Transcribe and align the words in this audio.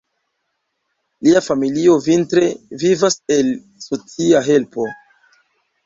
Lia 1.27 1.41
familio 1.49 1.99
vintre 2.07 2.47
vivas 2.87 3.21
el 3.39 3.55
socia 3.89 4.47
helpo. 4.53 4.93